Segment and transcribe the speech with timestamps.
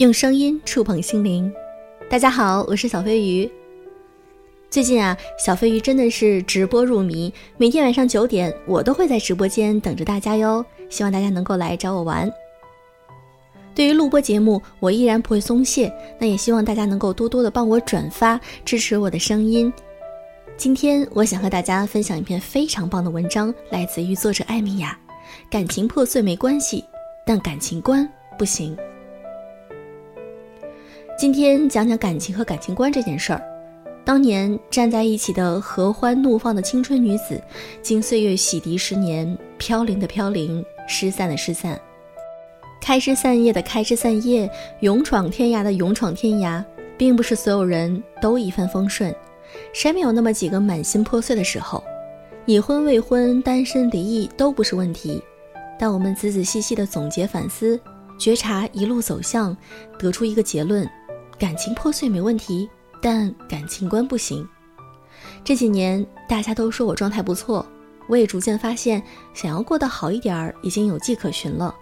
[0.00, 1.52] 用声音触碰心灵，
[2.08, 3.46] 大家好，我是小飞鱼。
[4.70, 10.64] 最近啊，小飞鱼真的是直播入迷，每天晚上九点，我都会在直播间等着大家哟。
[10.88, 12.32] 希望大家能够来找我玩。
[13.74, 19.70] 对于录播节目，我依然不会松懈，那也希望大家能够多多的帮我转发，支持我的声音。
[20.56, 24.98] 今天我想和大家分享一篇非常棒的文章，来自于作者艾米亚。
[25.50, 26.82] 感情破碎没关系，
[27.26, 28.74] 但感情观不行。
[31.20, 33.42] 今天讲讲感情和感情观这件事儿。
[34.06, 37.38] 当年站在一起的合欢怒放的青春女子，
[37.82, 41.78] 经岁月洗涤十年，飘零的飘零，失散的失散，
[42.80, 46.64] 开枝散叶的开枝散叶，勇闯天涯的勇闯天涯，
[46.96, 49.14] 并不是所有人都一帆风顺，
[49.74, 51.84] 谁没有那么几个满心破碎的时候？
[52.46, 55.22] 已婚未婚、单身离异都不是问题，
[55.78, 57.78] 但我们仔仔细细的总结反思，
[58.18, 59.54] 觉察一路走向，
[59.98, 60.90] 得出一个结论。
[61.40, 62.68] 感情破碎没问题，
[63.00, 64.46] 但感情观不行。
[65.42, 67.64] 这几年大家都说我状态不错，
[68.10, 69.02] 我也逐渐发现，
[69.32, 71.74] 想要过得好一点儿已经有迹可循了。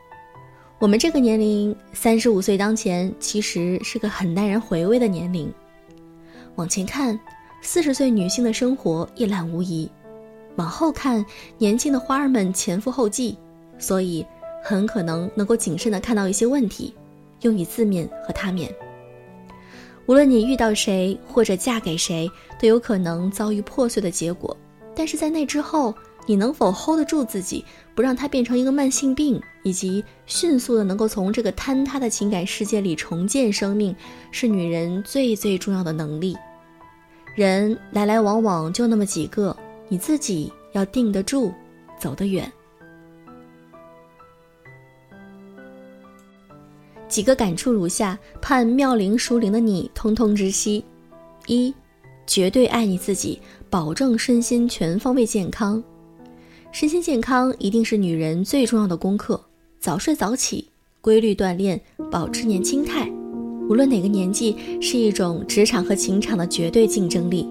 [0.78, 5.52] 我们这个年龄，三十五岁当前，其实是个很耐人回味的年龄。
[6.54, 7.18] 往前看，
[7.60, 9.90] 四十岁女性的生活一览无遗；
[10.54, 11.26] 往后看，
[11.58, 13.36] 年轻的花儿们前赴后继，
[13.76, 14.24] 所以
[14.62, 16.94] 很可能能够谨慎的看到一些问题，
[17.40, 18.70] 用以自勉和他勉。
[20.08, 24.56] 无论你遇到谁或者嫁给谁，都有可能遭遇破碎的结果。
[24.96, 27.62] 但是在那之后，你能否 hold 得住自己，
[27.94, 33.94] 不让它变成一个慢性病，以及迅速的能够从这个坍塌的情感世界里重建生命，
[34.30, 36.34] 是女人最最重要的能力。
[37.34, 39.54] 人来来往往就那么几个，
[39.88, 41.52] 你自己要定得住，
[41.98, 42.50] 走得远。
[47.18, 50.84] 几个感触如下，盼妙龄熟龄的你通通知悉：
[51.48, 51.74] 一，
[52.28, 55.82] 绝对爱你自己，保证身心全方位健康。
[56.70, 59.40] 身心健康一定是女人最重要的功课。
[59.80, 60.68] 早睡早起，
[61.00, 63.10] 规律锻炼，保持年轻态。
[63.68, 67.48] 无论哪个年纪，是一种职场和情场的绝对竞争力。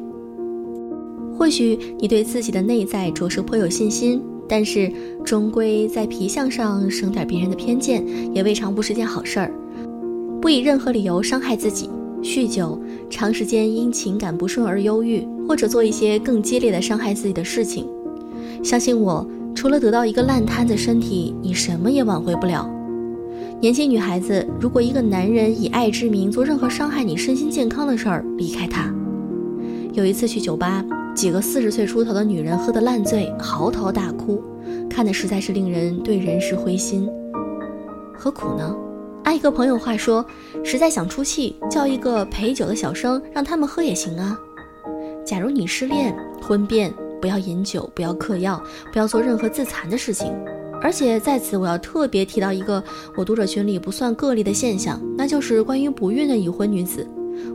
[1.38, 4.24] 或许你对自己的内在着实颇有信心。
[4.50, 4.90] 但是，
[5.26, 8.02] 终归在皮相上省点别人的偏见，
[8.34, 9.54] 也未尝不是件好事儿。
[10.42, 11.90] 不以任何理由伤害自己，
[12.22, 17.88] 酗酒，长时间因情感不顺而忧郁，或者做一些更激烈的伤害自己的事情。
[18.64, 22.70] 相信我，除了得到一个烂摊子身体，你什么也挽回不了。
[23.60, 28.94] 年轻女孩子，如果一个男人以爱之名做任何伤害你身心健康的事儿，离开他。
[29.94, 30.86] 有一次去酒吧。
[31.16, 34.40] 几个四十岁出头的女人喝得烂醉，嚎啕大哭，
[34.88, 37.10] 看的实在是令人对人世灰心。
[38.14, 38.76] 何苦呢？
[39.28, 40.26] 按一个朋友话说，
[40.64, 44.40] 实在想出气，叫一个陪酒的小生让他们喝也行啊。
[45.26, 50.34] 假如你失恋、婚变，不要饮酒，不要嗑药，不要做任何自残的事情。
[50.82, 52.82] 而且在此，我要特别提到一个
[53.18, 57.06] 我读者群里不算个例的现象，那就是关于不孕的已婚女子。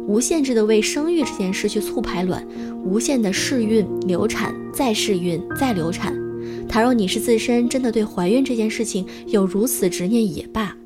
[0.06, 2.46] 无限制的为生育这件事去促排卵，
[2.84, 6.14] 无限的试孕、流产、再试孕、再流产。
[6.68, 10.76] 倘若你是自身真的对怀孕这件事情有如此执念也罢，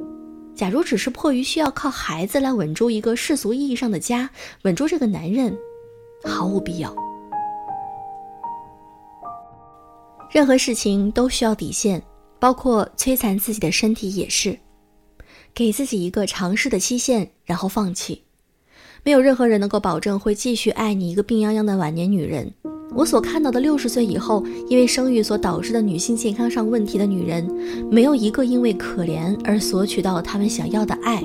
[0.57, 4.29] 假如只是迫于需要靠孩子来稳住一个世俗意义上的家，
[4.63, 5.55] 稳住这个男人，
[6.25, 6.97] 毫无必要。
[10.31, 12.03] 任何事情都需要底线，
[12.39, 14.59] 包括摧残自己的身体也是。
[15.55, 18.23] 给自己一个尝试的期限，然后放弃。
[19.03, 22.53] 没有任何人能够保证会继续爱你一个病殃殃的晚年女人。
[22.97, 27.47] 我所看到的六十岁以后因为生育所导致的女性健康上问题的女人，
[27.91, 31.23] 没有一个因为可怜而索取到她们想要的爱。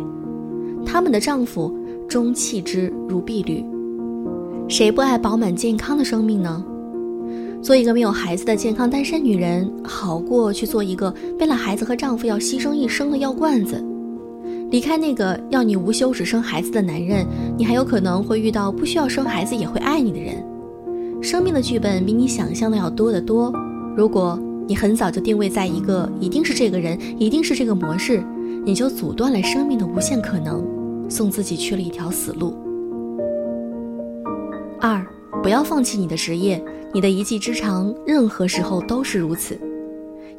[0.86, 1.74] 她们的丈夫
[2.10, 3.64] 终弃之如敝履。
[4.68, 6.62] 谁不爱饱满健康的生命呢？
[7.62, 13.82] 做一个没有孩子的健康单身女人，好过去做一个为了孩子和丈夫要牺牲一生的药罐子。
[14.72, 17.26] 离开那个要你无休止生孩子的男人，
[17.58, 20.44] 你还有可能会遇到不需要生孩子也会爱你的人。
[21.22, 23.54] 生命的剧本比你想象的要多得多。
[23.96, 28.24] 如果你很早就定位在一个一定是这个人，一定是这个模式，
[28.66, 30.66] 你就阻断了生命的无限可能，
[31.08, 32.58] 送自己去了一条死路。
[34.80, 35.06] 二，
[35.44, 39.60] 不要放弃你的职业，你的一技之长，任何时候都是如此。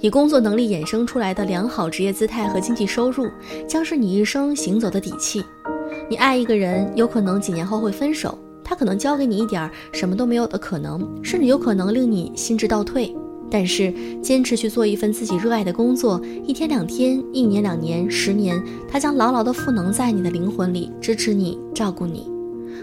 [0.01, 3.29] 以工作能力衍生出来的良好职业姿态和经济收入，
[3.69, 5.45] 将是你一生行走的底气。
[6.11, 8.37] 你爱一个人，有可能几年后会分手，
[8.73, 13.15] 他可能教给你一点什么都没有的可能，甚至有可能令你心智倒退。
[13.51, 13.93] 但是
[14.23, 18.59] 坚持去做一份自己热爱的工作，一天两天，一年两年，十年，
[18.89, 22.33] 他将牢牢的赋能在你的灵魂里，支持你，照顾你，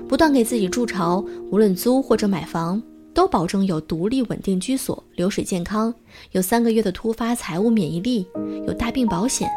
[0.08, 1.26] 不断给自己筑巢。
[1.50, 2.80] 无论租或者买房，
[3.12, 5.92] 都保证有独立稳定居所，流水健康，
[6.34, 8.28] 有三个月的突发财务免疫力，
[8.68, 9.50] 有大病保险。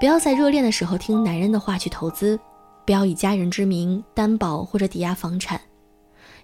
[0.00, 2.40] 不要在热恋的时候听男人的话去投资，
[2.88, 5.60] 不要以家人之名担保或者抵押房产。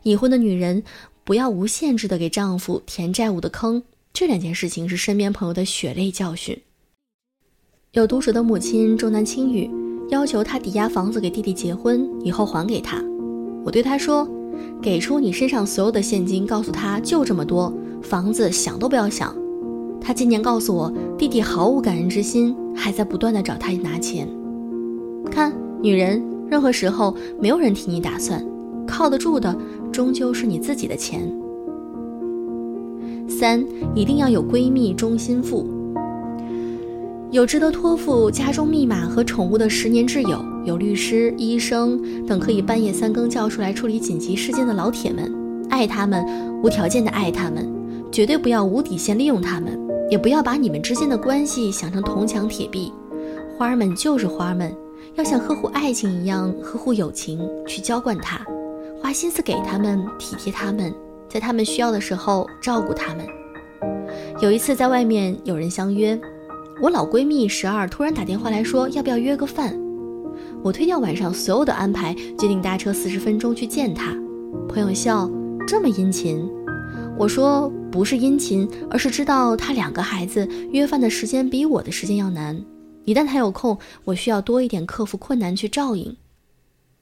[0.03, 0.83] 已婚的女人
[1.25, 3.83] 不要无限制的给丈夫填债务的坑，
[4.13, 6.55] 这两件事情是身边朋友的血泪教训。
[7.93, 9.71] 有读者的母亲重男轻女，
[10.11, 13.03] 要求他抵押房子给弟弟结婚以后还给他。
[13.65, 14.29] 我对他说
[14.83, 19.35] ：“给出你身上所有的现金，告诉他就这么多，房子想都不要想。”
[19.99, 24.29] 他今年告诉我，弟弟毫无感恩之心，还在不断的找他拿钱。
[25.31, 25.51] 看，
[25.81, 28.45] 女人，任何时候没有人替你打算，
[28.87, 29.57] 靠得住的
[29.93, 31.31] 终究是你自己的钱。
[33.29, 33.65] 三，
[33.95, 35.67] 一定要有闺蜜忠心腹，
[37.31, 45.33] 有值得托付家中密码和宠物的十年挚友，有律师、医生等可以半夜三更叫出来处理紧急事件的老铁们，
[45.71, 46.25] 爱他们，
[46.63, 47.67] 无条件的爱他们，
[48.13, 49.83] 绝对不要无底线利用他们。
[50.11, 52.93] 也不要把你们之间的关系想成铜墙铁壁，
[53.57, 54.71] 花儿们就是花儿们，
[55.17, 57.39] 要像呵护爱情一样呵护友情，
[57.69, 58.45] 去浇灌它，
[59.01, 60.93] 花心思给他们，体贴他们，
[61.29, 63.25] 在他们需要的时候照顾他们。
[64.41, 66.21] 有一次在外面有人相约，
[66.83, 69.73] 我老闺蜜十二突然打电话来说要不要约个饭，
[70.65, 74.13] 我推掉晚上所有的安排，决定搭车四十分钟去见她。
[74.69, 75.31] 朋友笑，
[75.65, 76.45] 这么殷勤。
[77.17, 82.61] 我说不是殷勤，而是知道他两个孩子约饭的时间比我的时间要难。
[83.05, 86.17] 一旦他有空，我需要多一点克服困难去照应。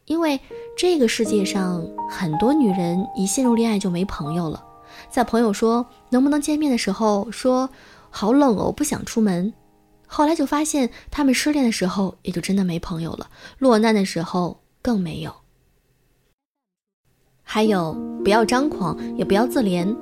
[0.07, 0.41] 因为
[0.77, 4.63] 这个世界上很多女人一陷入恋爱就没朋友了，
[5.09, 7.71] 在朋友说能不能见面的时候说
[8.11, 9.53] 好冷哦，不想出门。
[10.07, 15.33] 后来就发现他们失恋的时候也就真的没朋友了，落难的时候更没有。
[17.45, 17.93] 还有，
[18.25, 19.97] 不要张狂，也不要自怜。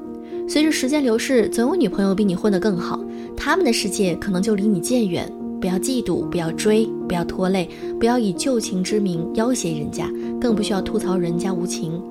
[0.49, 2.99] 随着时间流逝，总有女朋友比你混得更好，
[3.37, 5.31] 他们的世界可能就离你渐远。
[5.61, 7.69] 不要嫉妒，不要追，不要拖累，
[7.99, 10.11] 不要以旧情之名要挟人家，
[10.41, 12.03] 更不需要吐槽人家无情。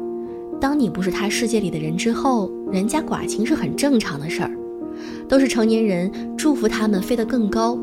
[0.62, 4.52] 当你不是他世界里的人之后，人家寡情是很正常的事儿。
[5.28, 7.78] 都是成年人，祝福他们飞得更高。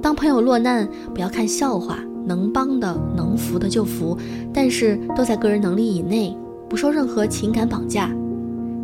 [0.00, 4.16] 当朋友落难，不要看笑话，能帮的、能扶的就扶，
[4.54, 6.36] 但是都在个人能力以内。
[6.68, 8.14] 不受任何情感绑架，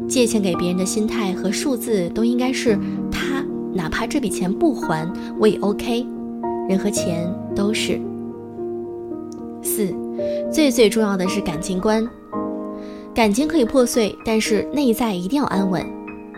[0.09, 2.77] 借钱给别人的心态和数字都应该是
[3.13, 5.09] 他，哪怕这笔钱不还
[5.39, 6.05] 我也 OK。
[6.69, 8.01] 人和钱都是。
[9.63, 9.95] 四，
[10.53, 12.09] 最最重要的是感情观。
[13.15, 15.85] 感情可以破碎，但是内在一定要安稳。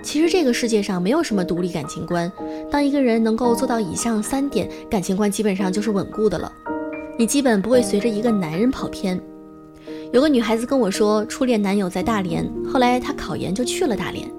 [0.02, 2.30] 其实这个世界上没有什么独立感情观，
[2.70, 6.50] 当一个人能够做到以上三点，感情观基本上就是稳固的了。
[7.18, 9.20] 你基本不会随着一个男人跑偏。
[10.12, 14.30] 有个女孩子跟我说，初恋男友在大连，后来她考研就去了大连，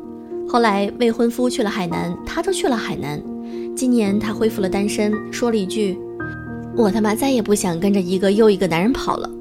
[0.47, 3.21] 后来未婚夫去了海南，她就去了海南。
[3.79, 5.97] 今年她恢复了单身，说了一句
[6.75, 9.31] ：“我他妈再也不想跟着一个又一个男人跑了。”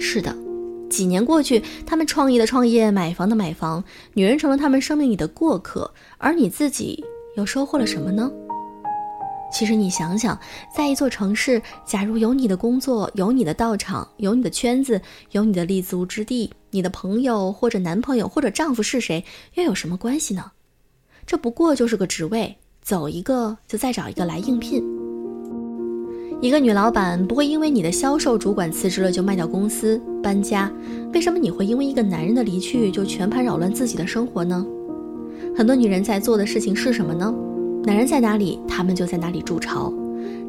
[0.00, 0.34] 是的，
[0.88, 3.84] 几年过去，他们创业的创业，买房的买房，
[4.14, 7.04] 女人成了他们生命里的过客，而你自己
[7.36, 8.32] 又收获了什么呢？
[9.52, 10.40] 其实你想想，
[10.74, 14.98] 在一座城市，假如有你的工作，有你的道场，有你的圈子，
[15.32, 20.50] 有你的立足之地，你的朋友或者男朋友或者丈夫是谁，又有什么关系呢？
[21.26, 22.56] 这不过就是个职位，
[22.86, 24.80] 走一个就再找一个来应聘。
[26.40, 30.70] 一个女老板不会因为你的销售主管辞职了就卖掉公司搬家，
[31.12, 34.64] 为什么你会因为一个男人的离去就全盘扰乱自己的生活呢？
[35.56, 37.34] 很多女人在做的事情是什么呢？
[37.82, 39.92] 男人在哪里，他们就在哪里筑巢。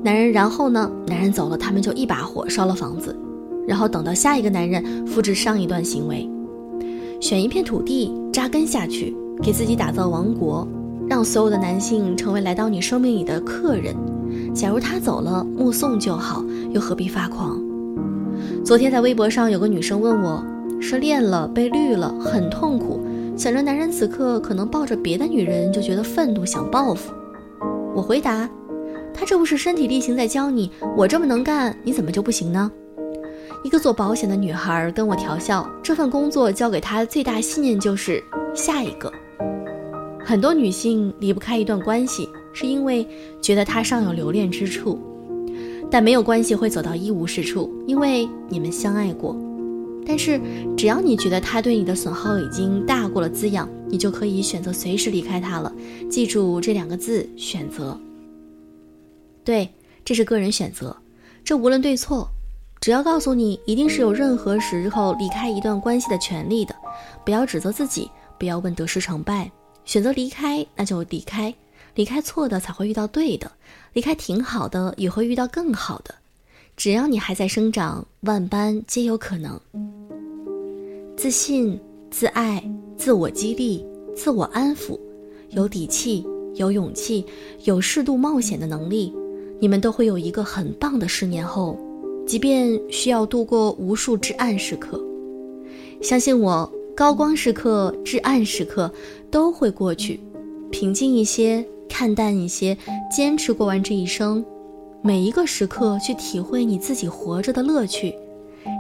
[0.04, 0.92] 男人，然后呢？
[1.08, 3.18] 男人走了，他们就一把火烧了房子，
[3.68, 6.30] 然后等到下一个男人复制上一段行为，
[7.20, 10.68] 选一片土地扎根下去，给自己打造王国，
[11.10, 13.96] 让所有的男性成为来到你生命里的客人。
[14.54, 17.62] 假如他走了，目送就好，又何必发狂？
[18.64, 20.44] 昨天在微博上有个女生问我，
[20.82, 23.00] 失恋了，被绿了，很痛苦，
[23.38, 27.14] 想着男人此刻可能抱着别的女人，就觉得愤怒，想报复。
[27.96, 28.50] 我回答，
[29.14, 32.70] 他这不是身体力行在教你，我这么能干，你怎么就不行呢？
[33.64, 38.22] 一个做保险的女孩跟我调笑，这份工作交给她的最大信念就是
[38.54, 39.12] 下一个。
[40.28, 43.08] 很多女性离不开一段关系，是因为
[43.42, 45.00] 觉得他尚有留恋之处，
[45.90, 49.34] 但没有关系会走到一无是处，因为你们相爱过。
[50.06, 50.38] 但是
[50.76, 55.74] 只要你觉得他对你的损耗已经大过了滋养，你就可以选择随时离开他了。
[56.10, 57.98] 记住这两个字：选择。
[59.46, 59.70] 对，
[60.04, 60.94] 这是个人选择，
[61.42, 62.28] 这无论对错，
[62.82, 66.76] 只要告诉你一定是有任何时候离开一段关系的权利的，
[67.24, 69.50] 不要指责自己，不要问得失成败，
[69.88, 71.56] 选择离开那就离开，
[71.96, 73.50] 离开错的才会遇到对的，
[73.94, 76.14] 离开挺好的也会遇到更好的。
[76.76, 79.58] 只要你还在生长，万般皆有可能。
[81.16, 81.80] 自信、
[82.12, 82.62] 自爱、
[82.98, 85.00] 自我激励、自我安抚，
[85.52, 87.26] 有底气、有勇气、
[87.64, 89.14] 有适度冒险的能力，
[89.58, 91.80] 你们都会有一个很棒的十年后。
[92.28, 95.02] 即便需要度过无数至暗时刻，
[96.02, 98.92] 相信我，高光时刻、至暗时刻
[99.32, 100.20] 都会过去。
[100.72, 102.78] 平静一些，看淡一些，
[103.10, 104.44] 坚持过完这一生。
[105.02, 108.14] 每一个时刻去体会你自己活着的乐趣，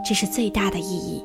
[0.05, 1.23] 这是最大的意义。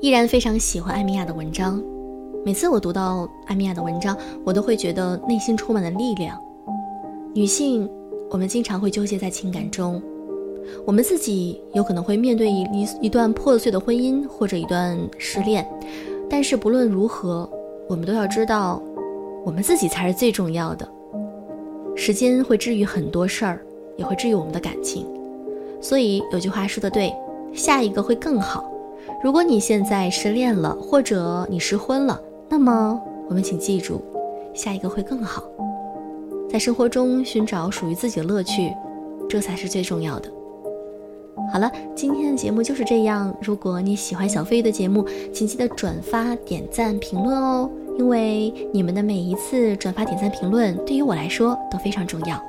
[0.00, 1.82] 依然非常喜欢艾米亚的文章，
[2.44, 6.40] 每次我读到艾米亚的文章，我都会觉得内心充满了力量。
[7.34, 7.88] 女性，
[8.30, 10.02] 我们经常会纠结在情感中，
[10.84, 15.66] 我们自己有可能会面对一一一段破碎的婚姻或者一段失恋，
[16.28, 17.48] 但是不论如何，
[17.88, 18.82] 我们都要知道，
[19.44, 20.88] 我们自己才是最重要的。
[21.94, 23.60] 时间会治愈很多事儿，
[23.96, 25.06] 也会治愈我们的感情。
[25.80, 27.12] 所以有句话说的对，
[27.52, 28.70] 下一个会更好。
[29.22, 34.00] 如果你现在失恋了，或者你失婚了，那么我们请记住，
[34.54, 35.44] 下一个会更好。
[36.48, 38.72] 在生活中寻找属于自己的乐趣，
[39.28, 40.30] 这才是最重要的。
[41.52, 43.32] 好了，今天的节目就是这样。
[43.42, 47.70] 如果你喜欢小飞鱼的节目，请记得转发、点赞、评论哦。
[47.98, 52.42] 因为你们的每一次转发、点赞、评论，对于我来说都非常重要。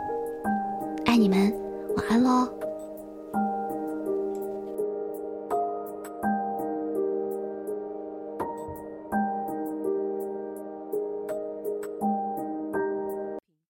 [1.05, 1.53] 爱你们，
[1.97, 2.47] 晚安喽。